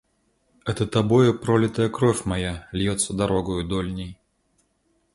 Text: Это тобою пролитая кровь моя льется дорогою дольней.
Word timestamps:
Это 0.65 0.87
тобою 0.87 1.37
пролитая 1.37 1.87
кровь 1.87 2.25
моя 2.25 2.67
льется 2.71 3.13
дорогою 3.13 3.63
дольней. 3.67 4.17